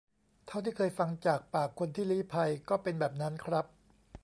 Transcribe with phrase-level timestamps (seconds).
[0.47, 3.65] เท่าที่เคยฟังจากปากคนที่ลี้ภัย ก็เป็นแบบนั้นครับ